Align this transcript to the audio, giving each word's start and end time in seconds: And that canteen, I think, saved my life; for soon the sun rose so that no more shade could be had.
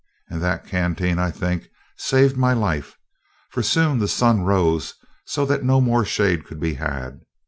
And 0.31 0.41
that 0.41 0.65
canteen, 0.65 1.19
I 1.19 1.29
think, 1.29 1.69
saved 1.95 2.35
my 2.35 2.53
life; 2.53 2.95
for 3.51 3.61
soon 3.61 3.99
the 3.99 4.07
sun 4.07 4.41
rose 4.41 4.95
so 5.25 5.45
that 5.45 5.63
no 5.63 5.79
more 5.79 6.05
shade 6.05 6.43
could 6.43 6.59
be 6.59 6.73
had. 6.73 7.21